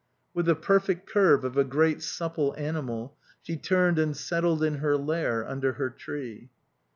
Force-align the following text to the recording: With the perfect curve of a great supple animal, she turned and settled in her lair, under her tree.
With 0.33 0.47
the 0.47 0.55
perfect 0.55 1.05
curve 1.05 1.43
of 1.45 1.57
a 1.57 1.63
great 1.63 2.01
supple 2.01 2.55
animal, 2.57 3.15
she 3.43 3.55
turned 3.55 3.99
and 3.99 4.17
settled 4.17 4.63
in 4.63 4.77
her 4.77 4.97
lair, 4.97 5.47
under 5.47 5.73
her 5.73 5.91
tree. 5.91 6.49